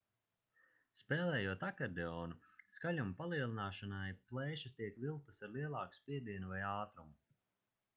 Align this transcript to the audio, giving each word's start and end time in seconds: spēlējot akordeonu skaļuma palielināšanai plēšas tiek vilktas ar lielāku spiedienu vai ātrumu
spēlējot 0.99 1.65
akordeonu 1.67 2.39
skaļuma 2.79 3.15
palielināšanai 3.21 4.09
plēšas 4.33 4.77
tiek 4.81 5.01
vilktas 5.07 5.43
ar 5.49 5.57
lielāku 5.59 6.03
spiedienu 6.05 6.55
vai 6.57 6.69
ātrumu 6.77 7.19